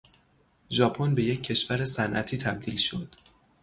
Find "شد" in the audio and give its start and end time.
2.77-3.15